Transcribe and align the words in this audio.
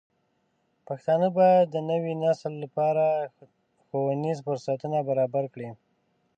پښتانه 0.87 1.27
بايد 1.37 1.65
د 1.71 1.77
نوي 1.91 2.13
نسل 2.23 2.53
لپاره 2.63 3.05
ښوونیز 3.85 4.37
فرصتونه 4.47 4.97
برابر 5.09 5.43
کړي. 5.53 5.69